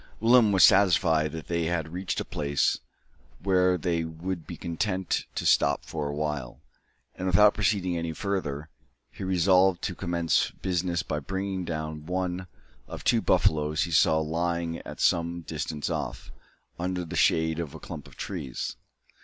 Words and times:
Willem 0.19 0.51
was 0.51 0.63
satisfied 0.63 1.31
that 1.33 1.47
they 1.47 1.65
had 1.65 1.93
reached 1.93 2.19
a 2.19 2.25
place 2.25 2.79
where 3.43 3.77
they 3.77 4.03
would 4.03 4.47
be 4.47 4.57
content 4.57 5.27
to 5.35 5.45
stop 5.45 5.85
for 5.85 6.07
a 6.07 6.15
while; 6.15 6.59
and, 7.13 7.27
without 7.27 7.53
proceeding 7.53 7.95
any 7.95 8.11
farther, 8.11 8.69
he 9.11 9.23
resolved 9.23 9.83
to 9.83 9.93
commence 9.93 10.49
business 10.63 11.03
by 11.03 11.19
bringing 11.19 11.65
down 11.65 12.07
one 12.07 12.47
of 12.87 13.03
two 13.03 13.21
buffaloes 13.21 13.83
he 13.83 13.91
saw 13.91 14.17
lying 14.19 14.79
at 14.79 14.99
some 14.99 15.41
distance 15.43 15.87
off, 15.87 16.31
under 16.79 17.05
the 17.05 17.15
shade 17.15 17.59
of 17.59 17.75
a 17.75 17.79
clump 17.79 18.07
of 18.07 18.15
trees. 18.17 18.77